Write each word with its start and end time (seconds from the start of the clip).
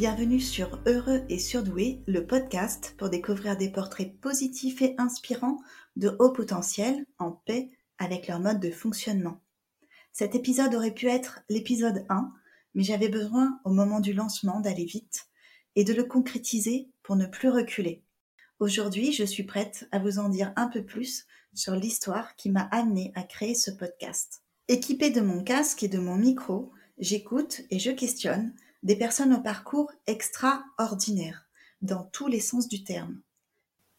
Bienvenue 0.00 0.40
sur 0.40 0.80
Heureux 0.86 1.26
et 1.28 1.38
Surdoué, 1.38 2.00
le 2.06 2.26
podcast 2.26 2.94
pour 2.96 3.10
découvrir 3.10 3.58
des 3.58 3.70
portraits 3.70 4.18
positifs 4.18 4.80
et 4.80 4.94
inspirants 4.96 5.58
de 5.96 6.16
haut 6.18 6.32
potentiel 6.32 7.04
en 7.18 7.32
paix 7.32 7.68
avec 7.98 8.26
leur 8.26 8.40
mode 8.40 8.60
de 8.60 8.70
fonctionnement. 8.70 9.42
Cet 10.10 10.34
épisode 10.34 10.74
aurait 10.74 10.94
pu 10.94 11.08
être 11.08 11.40
l'épisode 11.50 12.06
1, 12.08 12.32
mais 12.74 12.82
j'avais 12.82 13.10
besoin 13.10 13.60
au 13.66 13.72
moment 13.74 14.00
du 14.00 14.14
lancement 14.14 14.60
d'aller 14.60 14.86
vite 14.86 15.26
et 15.76 15.84
de 15.84 15.92
le 15.92 16.04
concrétiser 16.04 16.88
pour 17.02 17.16
ne 17.16 17.26
plus 17.26 17.50
reculer. 17.50 18.02
Aujourd'hui, 18.58 19.12
je 19.12 19.24
suis 19.24 19.44
prête 19.44 19.86
à 19.92 19.98
vous 19.98 20.18
en 20.18 20.30
dire 20.30 20.54
un 20.56 20.68
peu 20.68 20.82
plus 20.82 21.26
sur 21.52 21.76
l'histoire 21.76 22.36
qui 22.36 22.48
m'a 22.48 22.70
amené 22.72 23.12
à 23.16 23.22
créer 23.22 23.54
ce 23.54 23.70
podcast. 23.70 24.44
Équipée 24.66 25.10
de 25.10 25.20
mon 25.20 25.44
casque 25.44 25.82
et 25.82 25.88
de 25.88 25.98
mon 25.98 26.16
micro, 26.16 26.72
j'écoute 26.96 27.60
et 27.68 27.78
je 27.78 27.90
questionne 27.90 28.54
des 28.82 28.96
personnes 28.96 29.34
au 29.34 29.40
parcours 29.40 29.92
extraordinaire, 30.06 31.46
dans 31.82 32.04
tous 32.04 32.26
les 32.26 32.40
sens 32.40 32.68
du 32.68 32.84
terme. 32.84 33.20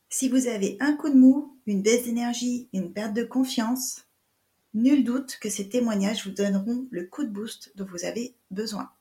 Si 0.09 0.27
vous 0.27 0.47
avez 0.47 0.77
un 0.79 0.93
coup 0.93 1.09
de 1.09 1.17
mou, 1.17 1.57
une 1.65 1.81
baisse 1.81 2.03
d'énergie, 2.03 2.67
une 2.73 2.91
perte 2.91 3.13
de 3.13 3.23
confiance, 3.23 4.05
nul 4.73 5.03
doute 5.03 5.37
que 5.39 5.49
ces 5.49 5.69
témoignages 5.69 6.25
vous 6.25 6.33
donneront 6.33 6.87
le 6.91 7.05
coup 7.05 7.23
de 7.23 7.29
boost 7.29 7.71
dont 7.75 7.85
vous 7.85 8.05
avez 8.05 8.35
besoin. 8.49 8.91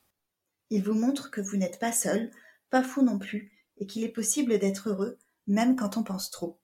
Ils 0.71 0.83
vous 0.83 0.95
montrent 0.95 1.31
que 1.31 1.41
vous 1.41 1.57
n'êtes 1.57 1.79
pas 1.81 1.93
seul, 1.93 2.31
pas 2.71 2.83
fou 2.83 3.03
non 3.03 3.19
plus, 3.19 3.51
et 3.79 3.87
qu'il 3.87 4.05
est 4.05 4.09
possible 4.09 4.59
d'être 4.59 4.91
heureux 4.91 5.19
même 5.47 5.77
quand 5.77 5.97
on 5.97 6.05
pense 6.05 6.31
trop. 6.31 6.59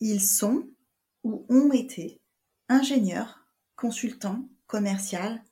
Ils 0.00 0.22
sont, 0.22 0.66
ou 1.24 1.44
ont 1.48 1.72
été, 1.72 2.20
ingénieurs, 2.68 3.46
consultants, 3.76 4.48
commercial, 4.66 5.42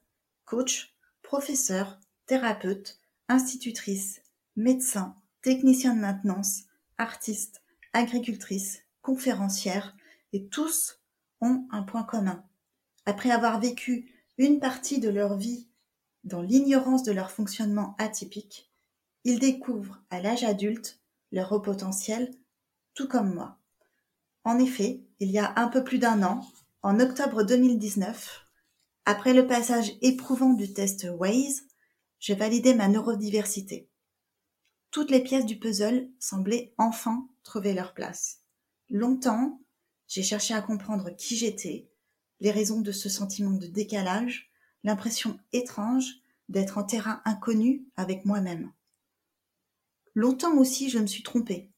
coach, 0.47 0.95
professeurs, 1.23 2.01
thérapeutes, 2.27 2.98
institutrices, 3.28 4.23
médecins, 4.56 5.15
techniciens 5.42 5.95
de 5.95 6.01
maintenance, 6.01 6.62
artistes, 6.98 7.62
agricultrices, 7.92 8.83
conférencières, 9.03 9.97
et 10.33 10.47
tous 10.47 11.01
ont 11.41 11.67
un 11.70 11.83
point 11.83 12.05
commun. 12.05 12.45
Après 13.05 13.31
avoir 13.31 13.61
vécu 13.61 14.12
une 14.39 14.61
partie 14.61 15.01
de 15.01 15.09
leur 15.09 15.37
vie 15.37 15.69
dans 16.25 16.41
l'ignorance 16.41 17.03
de 17.03 17.12
leur 17.12 17.31
fonctionnement 17.31 17.95
atypique, 17.98 18.70
ils 19.25 19.39
découvrent 19.39 20.03
à 20.11 20.20
l'âge 20.20 20.45
adulte 20.45 21.01
leur 21.33 21.53
haut 21.53 21.61
potentiel, 21.61 22.31
tout 22.95 23.09
comme 23.09 23.34
moi. 23.34 23.59
En 24.45 24.59
effet, 24.59 25.01
il 25.20 25.31
y 25.31 25.39
a 25.39 25.53
un 25.57 25.69
peu 25.69 25.84
plus 25.84 25.98
d'un 25.98 26.23
an, 26.23 26.47
en 26.83 26.98
octobre 27.01 27.42
2019, 27.42 28.47
après 29.05 29.33
le 29.33 29.47
passage 29.47 29.92
éprouvant 30.01 30.53
du 30.53 30.73
test 30.73 31.07
Waze, 31.19 31.62
j'ai 32.23 32.37
validé 32.37 32.73
ma 32.73 32.87
neurodiversité. 32.87 33.91
Toutes 34.92 35.11
les 35.11 35.25
pièces 35.25 35.45
du 35.45 35.59
puzzle 35.59 36.09
semblaient 36.20 36.73
enfin 36.79 37.29
trouver 37.42 37.75
leur 37.75 37.95
place. 37.95 38.42
Longtemps, 38.89 39.61
j'ai 40.06 40.23
cherché 40.23 40.55
à 40.55 40.62
comprendre 40.62 41.11
qui 41.17 41.37
j'étais, 41.37 41.91
les 42.39 42.53
raisons 42.53 42.81
de 42.81 42.92
ce 42.92 43.09
sentiment 43.09 43.51
de 43.51 43.67
décalage, 43.67 44.52
l'impression 44.85 45.41
étrange 45.52 46.07
d'être 46.48 46.79
en 46.79 46.85
terrain 46.85 47.20
inconnu 47.24 47.89
avec 47.97 48.24
moi-même. 48.24 48.73
Longtemps 50.14 50.57
aussi, 50.58 50.91
je 50.91 51.01
me 51.01 51.08
suis 51.08 51.24
trompée, 51.24 51.73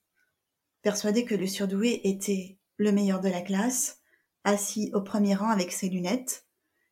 persuadée 0.82 1.24
que 1.24 1.34
le 1.34 1.46
surdoué 1.46 2.02
était 2.04 2.58
le 2.76 2.92
meilleur 2.92 3.22
de 3.22 3.30
la 3.30 3.40
classe, 3.40 4.02
assis 4.42 4.90
au 4.92 5.00
premier 5.00 5.36
rang 5.36 5.48
avec 5.48 5.72
ses 5.72 5.88
lunettes, 5.88 6.46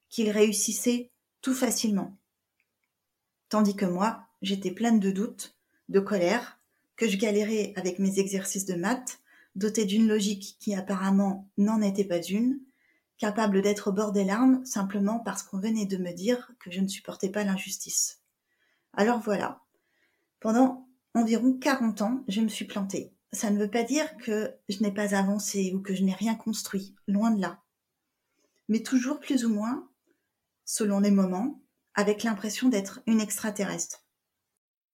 qu'il 0.08 0.30
réussissait 0.30 1.12
tout 1.42 1.54
facilement 1.54 2.16
tandis 3.52 3.76
que 3.76 3.84
moi, 3.84 4.24
j'étais 4.40 4.70
pleine 4.70 4.98
de 4.98 5.10
doutes, 5.10 5.58
de 5.90 6.00
colère, 6.00 6.58
que 6.96 7.06
je 7.06 7.18
galérais 7.18 7.74
avec 7.76 7.98
mes 7.98 8.18
exercices 8.18 8.64
de 8.64 8.76
maths, 8.76 9.20
dotée 9.56 9.84
d'une 9.84 10.08
logique 10.08 10.56
qui 10.58 10.74
apparemment 10.74 11.50
n'en 11.58 11.82
était 11.82 12.06
pas 12.06 12.22
une, 12.22 12.60
capable 13.18 13.60
d'être 13.60 13.88
au 13.88 13.92
bord 13.92 14.12
des 14.12 14.24
larmes 14.24 14.64
simplement 14.64 15.18
parce 15.18 15.42
qu'on 15.42 15.58
venait 15.58 15.84
de 15.84 15.98
me 15.98 16.14
dire 16.14 16.50
que 16.60 16.70
je 16.70 16.80
ne 16.80 16.88
supportais 16.88 17.28
pas 17.28 17.44
l'injustice. 17.44 18.22
Alors 18.94 19.20
voilà. 19.20 19.60
Pendant 20.40 20.88
environ 21.12 21.52
40 21.52 22.00
ans, 22.00 22.24
je 22.28 22.40
me 22.40 22.48
suis 22.48 22.64
plantée. 22.64 23.12
Ça 23.32 23.50
ne 23.50 23.58
veut 23.58 23.70
pas 23.70 23.82
dire 23.82 24.16
que 24.16 24.54
je 24.70 24.82
n'ai 24.82 24.92
pas 24.92 25.14
avancé 25.14 25.74
ou 25.74 25.82
que 25.82 25.94
je 25.94 26.04
n'ai 26.04 26.14
rien 26.14 26.36
construit, 26.36 26.94
loin 27.06 27.30
de 27.30 27.42
là. 27.42 27.60
Mais 28.70 28.82
toujours 28.82 29.20
plus 29.20 29.44
ou 29.44 29.50
moins, 29.50 29.90
selon 30.64 31.00
les 31.00 31.10
moments, 31.10 31.61
avec 31.94 32.22
l'impression 32.22 32.68
d'être 32.68 33.00
une 33.06 33.20
extraterrestre. 33.20 34.04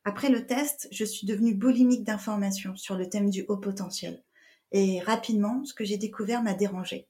Après 0.04 0.31
le 0.31 0.47
test, 0.47 0.88
je 0.91 1.04
suis 1.04 1.26
devenue 1.26 1.54
boulimique 1.54 2.04
d'informations 2.04 2.76
sur 2.76 2.97
le 2.97 3.09
thème 3.09 3.31
du 3.31 3.44
haut 3.48 3.59
potentiel. 3.59 4.25
Et 4.72 5.00
rapidement, 5.00 5.64
ce 5.64 5.75
que 5.75 5.84
j'ai 5.84 5.98
découvert 5.98 6.42
m'a 6.42 6.54
dérangé. 6.54 7.09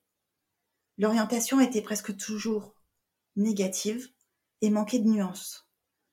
L'orientation 0.97 1.61
était 1.61 1.83
presque 1.83 2.17
toujours 2.17 2.75
négative 3.37 4.09
et 4.63 4.71
manquait 4.71 4.99
de 4.99 5.09
nuances. 5.09 5.69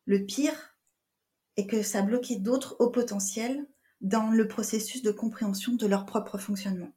Le 0.05 0.25
pire 0.25 0.77
est 1.57 1.67
que 1.67 1.81
ça 1.81 2.01
bloquait 2.01 2.35
d'autres 2.35 2.75
hauts 2.79 2.91
potentiels 2.91 3.67
dans 4.01 4.29
le 4.29 4.47
processus 4.47 5.01
de 5.01 5.11
compréhension 5.11 5.73
de 5.73 5.87
leur 5.87 6.05
propre 6.05 6.37
fonctionnement. 6.37 6.91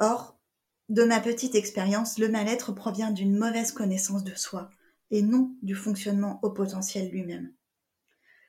Or, 0.00 0.40
de 0.88 1.04
ma 1.04 1.20
petite 1.20 1.54
expérience, 1.54 2.18
le 2.18 2.28
mal-être 2.28 2.72
provient 2.72 3.12
d'une 3.12 3.38
mauvaise 3.38 3.72
connaissance 3.72 4.24
de 4.24 4.34
soi, 4.34 4.70
et 5.10 5.22
non 5.22 5.54
du 5.62 5.74
fonctionnement 5.74 6.40
au 6.42 6.50
potentiel 6.50 7.10
lui-même. 7.10 7.52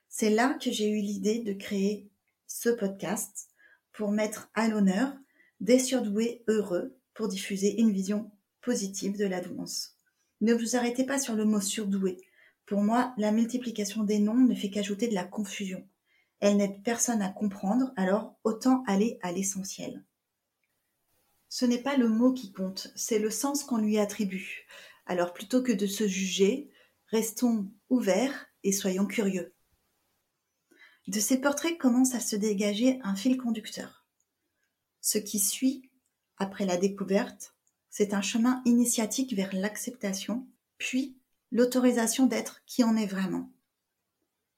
C'est 0.10 0.30
là 0.30 0.54
que 0.54 0.72
j'ai 0.72 0.90
eu 0.90 1.02
l'idée 1.02 1.40
de 1.40 1.54
créer 1.54 2.10
ce 2.48 2.70
podcast 2.70 3.50
pour 3.92 4.12
mettre 4.12 4.50
à 4.54 4.68
l'honneur 4.68 5.14
des 5.60 5.80
surdoués 5.80 6.44
heureux 6.48 6.98
pour 7.14 7.28
diffuser 7.28 7.80
une 7.80 7.92
vision 7.92 8.32
positive 8.62 9.18
de 9.18 9.26
la 9.26 9.42
douance. 9.42 9.98
Ne 10.42 10.54
vous 10.54 10.76
arrêtez 10.76 11.06
pas 11.06 11.20
sur 11.20 11.36
le 11.36 11.46
mot 11.46 11.62
surdoué. 11.62 12.18
Pour 12.66 12.82
moi, 12.82 13.14
la 13.18 13.32
multiplication 13.32 14.04
des 14.04 14.20
noms 14.20 14.36
ne 14.36 14.56
fait 14.56 14.70
qu'ajouter 14.70 15.08
de 15.08 15.14
la 15.14 15.24
confusion. 15.24 15.88
Elle 16.40 16.58
n'aide 16.58 16.84
personne 16.84 17.22
à 17.22 17.30
comprendre, 17.30 17.94
alors 17.96 18.36
autant 18.44 18.84
aller 18.88 19.18
à 19.22 19.32
l'essentiel. 19.32 20.04
Ce 21.48 21.66
n'est 21.66 21.82
pas 21.82 21.96
le 21.96 22.10
mot 22.10 22.34
qui 22.34 22.52
compte, 22.52 22.92
c'est 22.96 23.20
le 23.20 23.30
sens 23.30 23.64
qu'on 23.64 23.78
lui 23.78 23.98
attribue. 23.98 24.68
Alors 25.06 25.34
plutôt 25.34 25.62
que 25.62 25.72
de 25.72 25.88
se 25.88 26.08
juger, 26.08 26.70
restons 27.08 27.72
ouverts 27.90 28.48
et 28.64 28.72
soyons 28.72 29.06
curieux. 29.06 29.54
De 31.08 31.20
ces 31.20 31.40
portraits 31.40 31.78
commence 31.78 32.16
à 32.16 32.20
se 32.20 32.36
dégager 32.36 33.00
un 33.04 33.16
fil 33.16 33.38
conducteur. 33.38 34.06
Ce 35.02 35.20
qui 35.20 35.40
suit, 35.40 35.92
après 36.38 36.66
la 36.66 36.78
découverte, 36.78 37.54
c'est 37.92 38.14
un 38.14 38.22
chemin 38.22 38.62
initiatique 38.66 39.34
vers 39.36 39.54
l'acceptation, 39.54 40.48
puis 40.80 41.18
l'autorisation 41.52 42.26
d'être 42.26 42.64
qui 42.66 42.84
on 42.84 42.98
est 42.98 43.06
vraiment. 43.06 43.54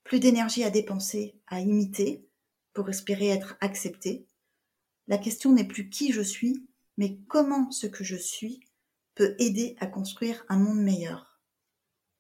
Plus 0.05 0.19
d'énergie 0.21 0.63
à 0.63 0.69
dépenser, 0.69 1.35
à 1.47 1.59
imiter, 1.59 2.25
pour 2.73 2.89
espérer 2.89 3.27
être 3.27 3.57
accepté. 3.59 4.25
La 5.07 5.17
question 5.17 5.51
n'est 5.51 5.67
plus 5.67 5.89
qui 5.89 6.13
je 6.13 6.21
suis, 6.21 6.65
mais 6.97 7.19
comment 7.27 7.69
ce 7.71 7.88
que 7.88 8.03
je 8.03 8.15
suis 8.15 8.61
peut 9.17 9.35
aider 9.39 9.75
à 9.79 9.87
construire 9.87 10.45
un 10.47 10.59
monde 10.59 10.79
meilleur. 10.79 11.41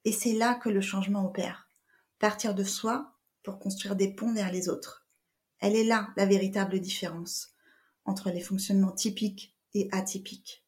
Et 0.03 0.11
c'est 0.11 0.33
là 0.33 0.55
que 0.55 0.67
le 0.67 0.81
changement 0.81 1.27
opère. 1.27 1.69
Partir 2.17 2.55
de 2.55 2.63
soi 2.63 3.13
pour 3.43 3.59
construire 3.59 3.95
des 3.95 4.15
ponts 4.15 4.33
vers 4.33 4.51
les 4.51 4.67
autres. 4.67 5.07
Elle 5.59 5.75
est 5.75 5.83
là 5.83 6.09
la 6.17 6.25
véritable 6.25 6.79
différence 6.79 7.53
entre 8.03 8.31
les 8.31 8.41
fonctionnements 8.41 8.93
typiques 8.93 9.55
et 9.75 9.87
atypiques. 9.91 10.65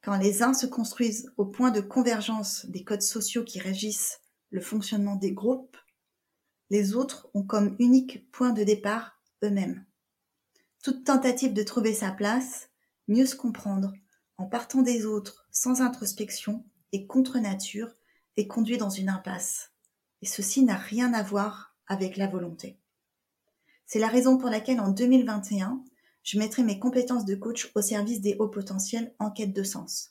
Quand 0.00 0.16
les 0.16 0.42
uns 0.42 0.54
se 0.54 0.64
construisent 0.64 1.30
au 1.36 1.44
point 1.44 1.70
de 1.70 1.82
convergence 1.82 2.64
des 2.66 2.82
codes 2.82 3.02
sociaux 3.02 3.44
qui 3.44 3.60
régissent 3.60 4.22
le 4.48 4.62
fonctionnement 4.62 5.16
des 5.16 5.32
groupes, 5.32 5.76
les 6.70 6.94
autres 6.94 7.28
ont 7.34 7.42
comme 7.42 7.76
unique 7.78 8.30
point 8.30 8.52
de 8.52 8.64
départ 8.64 9.20
eux-mêmes. 9.44 9.84
Toute 10.82 11.04
tentative 11.04 11.52
de 11.52 11.62
trouver 11.62 11.92
sa 11.92 12.10
place, 12.10 12.70
mieux 13.06 13.26
se 13.26 13.36
comprendre, 13.36 13.92
en 14.38 14.46
partant 14.46 14.82
des 14.82 15.06
autres 15.06 15.46
sans 15.50 15.80
introspection 15.80 16.64
et 16.92 17.06
contre 17.06 17.38
nature 17.38 17.92
est 18.36 18.46
conduit 18.46 18.78
dans 18.78 18.90
une 18.90 19.08
impasse. 19.08 19.72
Et 20.22 20.26
ceci 20.26 20.62
n'a 20.62 20.76
rien 20.76 21.12
à 21.14 21.22
voir 21.22 21.74
avec 21.86 22.16
la 22.16 22.26
volonté. 22.26 22.78
C'est 23.86 23.98
la 23.98 24.08
raison 24.08 24.36
pour 24.36 24.50
laquelle 24.50 24.80
en 24.80 24.90
2021, 24.90 25.82
je 26.22 26.38
mettrai 26.38 26.64
mes 26.64 26.78
compétences 26.78 27.24
de 27.24 27.36
coach 27.36 27.70
au 27.74 27.82
service 27.82 28.20
des 28.20 28.36
hauts 28.38 28.48
potentiels 28.48 29.14
en 29.18 29.30
quête 29.30 29.52
de 29.52 29.62
sens. 29.62 30.10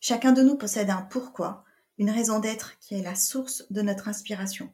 Chacun 0.00 0.32
de 0.32 0.42
nous 0.42 0.56
possède 0.56 0.88
un 0.88 1.02
pourquoi, 1.02 1.64
une 1.98 2.10
raison 2.10 2.40
d'être 2.40 2.78
qui 2.80 2.94
est 2.94 3.02
la 3.02 3.14
source 3.14 3.64
de 3.70 3.82
notre 3.82 4.08
inspiration. 4.08 4.72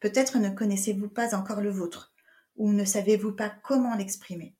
Peut-être 0.00 0.38
ne 0.38 0.48
connaissez-vous 0.48 1.08
pas 1.08 1.34
encore 1.36 1.60
le 1.60 1.70
vôtre, 1.70 2.14
ou 2.56 2.72
ne 2.72 2.84
savez-vous 2.84 3.32
pas 3.32 3.50
comment 3.50 3.94
l'exprimer. 3.94 4.54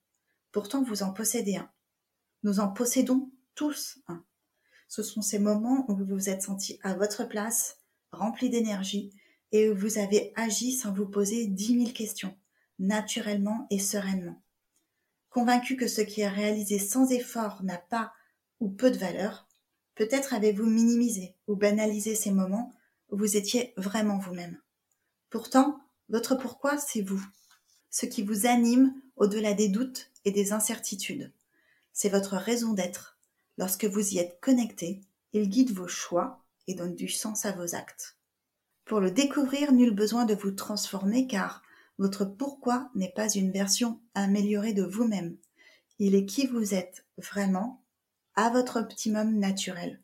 Pourtant, 0.53 0.83
vous 0.83 1.03
en 1.03 1.13
possédez 1.13 1.57
un. 1.57 1.71
Nous 2.43 2.61
en 2.61 2.69
possédons 2.69 3.31
tous. 3.59 3.99
Ce 4.87 5.03
sont 5.03 5.21
ces 5.21 5.41
moments 5.41 5.85
où 5.89 5.97
vous 5.97 6.05
vous 6.05 6.29
êtes 6.29 6.43
senti 6.43 6.79
à 6.85 6.95
votre 6.95 7.25
place, 7.25 7.79
rempli 8.13 8.51
d'énergie 8.51 9.13
et 9.51 9.69
où 9.69 9.77
vous 9.77 9.99
avez 9.99 10.33
agi 10.37 10.71
sans 10.71 10.93
vous 10.93 11.07
poser 11.07 11.47
dix 11.49 11.75
mille 11.75 11.93
questions, 11.93 12.39
naturellement 12.79 13.67
et 13.71 13.81
sereinement. 13.81 14.41
Convaincu 15.29 15.75
que 15.75 15.89
ce 15.89 16.03
qui 16.03 16.21
est 16.21 16.29
réalisé 16.29 16.79
sans 16.79 17.11
effort 17.11 17.65
n'a 17.65 17.79
pas 17.79 18.13
ou 18.61 18.69
peu 18.69 18.93
de 18.93 18.97
valeur, 18.97 19.49
peut-être 19.97 20.35
avez-vous 20.35 20.67
minimisé 20.67 21.35
ou 21.49 21.57
banalisé 21.57 22.15
ces 22.15 22.31
moments 22.31 22.73
où 23.11 23.19
vous 23.19 23.37
étiez 23.37 23.75
vraiment 23.77 24.19
vous-même. 24.19 24.61
Pourtant, 25.31 25.81
votre 26.09 26.37
pourquoi, 26.37 26.79
c'est 26.79 27.03
vous. 27.03 27.25
Ce 27.91 28.07
qui 28.07 28.23
vous 28.23 28.47
anime 28.47 28.95
au-delà 29.17 29.53
des 29.53 29.69
doutes 29.69 30.13
et 30.25 30.31
des 30.31 30.53
incertitudes. 30.53 31.33
C'est 31.93 32.09
votre 32.09 32.37
raison 32.37 32.73
d'être. 32.73 33.18
Lorsque 33.59 33.85
vous 33.85 34.15
y 34.15 34.19
êtes 34.19 34.41
connecté, 34.41 35.01
il 35.33 35.49
guide 35.49 35.73
vos 35.73 35.89
choix 35.89 36.45
et 36.69 36.75
donne 36.75 36.95
du 36.95 37.09
sens 37.09 37.45
à 37.45 37.53
vos 37.53 37.75
actes. 37.75 38.17
Pour 38.85 39.01
le 39.01 39.11
découvrir, 39.11 39.73
nul 39.73 39.91
besoin 39.91 40.25
de 40.25 40.35
vous 40.35 40.53
transformer 40.53 41.27
car 41.27 41.63
votre 41.99 42.25
pourquoi 42.25 42.89
n'est 42.95 43.13
pas 43.13 43.29
une 43.29 43.51
version 43.51 44.01
améliorée 44.15 44.73
de 44.73 44.85
vous-même. 44.85 45.37
Il 45.99 46.15
est 46.15 46.25
qui 46.25 46.47
vous 46.47 46.73
êtes 46.73 47.05
vraiment 47.19 47.83
à 48.37 48.51
votre 48.51 48.79
optimum 48.79 49.37
naturel. 49.37 50.01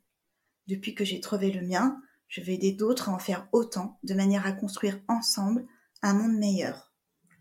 Depuis 0.67 0.97
que 0.97 1.05
j'ai 1.05 1.21
trouvé 1.21 1.53
le 1.53 1.65
mien, 1.65 2.03
je 2.27 2.41
vais 2.41 2.55
aider 2.55 2.73
d'autres 2.73 3.09
à 3.09 3.13
en 3.13 3.21
faire 3.21 3.49
autant 3.53 4.01
de 4.03 4.15
manière 4.15 4.47
à 4.47 4.53
construire 4.53 5.01
ensemble 5.07 5.65
un 6.03 6.15
monde 6.15 6.37
meilleur. 6.37 6.93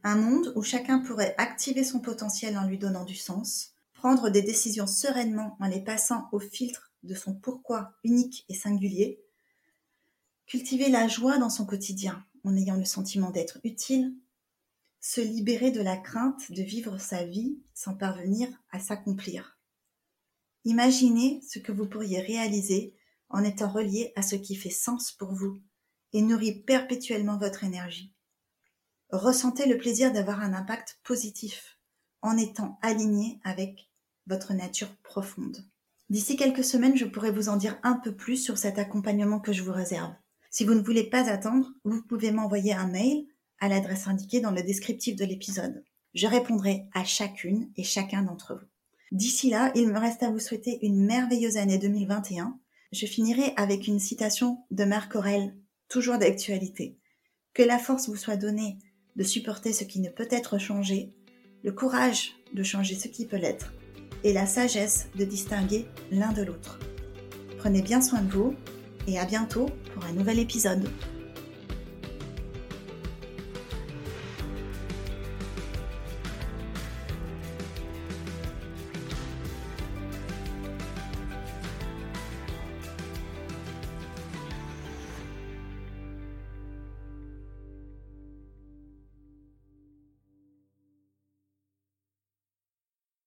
Un 0.03 0.17
monde 0.17 0.53
où 0.55 0.61
chacun 0.61 0.99
pourrait 0.99 1.33
activer 1.39 1.83
son 1.83 1.99
potentiel 1.99 2.55
en 2.57 2.67
lui 2.67 2.77
donnant 2.77 3.05
du 3.05 3.15
sens, 3.15 3.72
prendre 4.03 4.29
des 4.29 4.41
décisions 4.41 4.85
sereinement 4.85 5.55
en 5.61 5.67
les 5.67 5.79
passant 5.79 6.27
au 6.33 6.39
filtre 6.39 6.91
de 7.03 7.15
son 7.15 7.33
pourquoi 7.33 7.93
unique 8.03 8.43
et 8.49 8.53
singulier, 8.53 9.23
cultiver 10.45 10.89
la 10.89 11.07
joie 11.07 11.37
dans 11.37 11.49
son 11.49 11.65
quotidien 11.65 12.21
en 12.43 12.53
ayant 12.57 12.75
le 12.75 12.83
sentiment 12.83 13.31
d'être 13.31 13.61
utile, 13.63 14.13
se 14.99 15.21
libérer 15.21 15.71
de 15.71 15.79
la 15.79 15.95
crainte 15.95 16.51
de 16.51 16.61
vivre 16.61 16.97
sa 16.97 17.23
vie 17.23 17.61
sans 17.73 17.95
parvenir 17.95 18.49
à 18.71 18.81
s'accomplir. 18.81 19.57
Imaginez 20.65 21.39
ce 21.47 21.59
que 21.59 21.71
vous 21.71 21.87
pourriez 21.87 22.19
réaliser 22.19 22.97
en 23.29 23.41
étant 23.41 23.69
relié 23.69 24.11
à 24.17 24.21
ce 24.21 24.35
qui 24.35 24.57
fait 24.57 24.69
sens 24.69 25.13
pour 25.13 25.31
vous 25.33 25.61
et 26.11 26.21
nourrit 26.21 26.59
perpétuellement 26.63 27.37
votre 27.37 27.63
énergie. 27.63 28.11
Ressentez 29.11 29.65
le 29.65 29.77
plaisir 29.77 30.11
d'avoir 30.11 30.41
un 30.41 30.53
impact 30.53 30.99
positif 31.05 31.79
en 32.21 32.35
étant 32.35 32.77
aligné 32.81 33.39
avec 33.45 33.92
votre 34.27 34.53
nature 34.53 34.95
profonde. 35.03 35.65
D'ici 36.09 36.35
quelques 36.35 36.63
semaines, 36.63 36.97
je 36.97 37.05
pourrai 37.05 37.31
vous 37.31 37.49
en 37.49 37.57
dire 37.57 37.79
un 37.83 37.93
peu 37.93 38.15
plus 38.15 38.37
sur 38.37 38.57
cet 38.57 38.77
accompagnement 38.77 39.39
que 39.39 39.53
je 39.53 39.63
vous 39.63 39.71
réserve. 39.71 40.13
Si 40.51 40.65
vous 40.65 40.73
ne 40.73 40.83
voulez 40.83 41.09
pas 41.09 41.29
attendre, 41.29 41.71
vous 41.83 42.03
pouvez 42.03 42.31
m'envoyer 42.31 42.73
un 42.73 42.87
mail 42.87 43.25
à 43.59 43.69
l'adresse 43.69 44.07
indiquée 44.07 44.41
dans 44.41 44.51
le 44.51 44.61
descriptif 44.61 45.15
de 45.15 45.25
l'épisode. 45.25 45.83
Je 46.13 46.27
répondrai 46.27 46.85
à 46.93 47.03
chacune 47.03 47.71
et 47.75 47.83
chacun 47.83 48.21
d'entre 48.21 48.53
vous. 48.53 48.67
D'ici 49.11 49.49
là, 49.49 49.71
il 49.75 49.89
me 49.89 49.97
reste 49.97 50.21
à 50.21 50.29
vous 50.29 50.39
souhaiter 50.39 50.85
une 50.85 51.05
merveilleuse 51.05 51.57
année 51.57 51.77
2021. 51.77 52.59
Je 52.91 53.05
finirai 53.05 53.53
avec 53.57 53.87
une 53.87 53.99
citation 53.99 54.59
de 54.69 54.83
Marc 54.83 55.15
Aurel, 55.15 55.55
toujours 55.87 56.17
d'actualité. 56.17 56.97
Que 57.53 57.63
la 57.63 57.79
force 57.79 58.09
vous 58.09 58.15
soit 58.15 58.37
donnée 58.37 58.77
de 59.15 59.23
supporter 59.23 59.73
ce 59.73 59.83
qui 59.83 59.99
ne 59.99 60.09
peut 60.09 60.27
être 60.29 60.57
changé, 60.57 61.13
le 61.63 61.71
courage 61.71 62.33
de 62.53 62.63
changer 62.63 62.95
ce 62.95 63.07
qui 63.07 63.25
peut 63.25 63.37
l'être, 63.37 63.73
et 64.23 64.33
la 64.33 64.45
sagesse 64.45 65.07
de 65.15 65.25
distinguer 65.25 65.85
l'un 66.11 66.31
de 66.31 66.43
l'autre. 66.43 66.79
Prenez 67.57 67.81
bien 67.81 68.01
soin 68.01 68.21
de 68.21 68.31
vous 68.31 68.55
et 69.07 69.19
à 69.19 69.25
bientôt 69.25 69.67
pour 69.93 70.05
un 70.05 70.13
nouvel 70.13 70.39
épisode. 70.39 70.87